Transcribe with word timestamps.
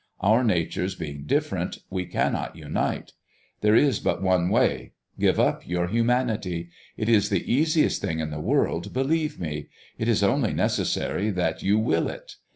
Our 0.19 0.43
natures 0.43 0.95
being 0.95 1.25
different, 1.27 1.77
we 1.91 2.07
cannot 2.07 2.55
unite. 2.55 3.13
There 3.61 3.75
is 3.75 3.99
but 3.99 4.19
one 4.23 4.49
way. 4.49 4.93
Give 5.19 5.39
up 5.39 5.67
your 5.67 5.89
humanity. 5.89 6.71
It 6.97 7.07
is 7.07 7.29
the 7.29 7.53
easiest 7.53 8.01
thing 8.01 8.17
in 8.19 8.31
the 8.31 8.41
world, 8.41 8.93
believe 8.93 9.39
me. 9.39 9.67
It 9.99 10.07
is 10.07 10.23
only 10.23 10.53
necessary 10.53 11.29
that 11.29 11.61
you 11.61 11.77
will 11.77 12.07
it. 12.07 12.37